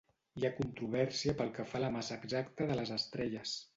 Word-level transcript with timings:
Hi 0.39 0.45
ha 0.47 0.49
controvèrsia 0.59 1.35
pel 1.41 1.53
que 1.59 1.65
fa 1.73 1.77
a 1.81 1.81
la 1.85 1.91
massa 1.99 2.17
exacta 2.23 2.69
de 2.73 2.79
les 2.81 2.95
estrelles. 2.97 3.55